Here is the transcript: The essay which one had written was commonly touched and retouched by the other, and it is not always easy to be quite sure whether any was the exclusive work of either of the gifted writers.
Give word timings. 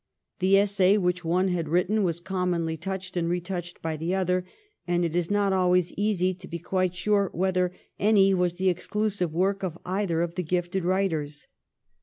The 0.39 0.57
essay 0.57 0.97
which 0.97 1.23
one 1.23 1.49
had 1.49 1.69
written 1.69 2.01
was 2.01 2.19
commonly 2.19 2.75
touched 2.75 3.15
and 3.15 3.29
retouched 3.29 3.83
by 3.83 3.97
the 3.97 4.15
other, 4.15 4.45
and 4.87 5.05
it 5.05 5.15
is 5.15 5.29
not 5.29 5.53
always 5.53 5.93
easy 5.93 6.33
to 6.33 6.47
be 6.47 6.57
quite 6.57 6.95
sure 6.95 7.29
whether 7.35 7.71
any 7.99 8.33
was 8.33 8.53
the 8.53 8.69
exclusive 8.69 9.31
work 9.31 9.61
of 9.61 9.77
either 9.85 10.23
of 10.23 10.33
the 10.33 10.41
gifted 10.43 10.83
writers. 10.85 11.45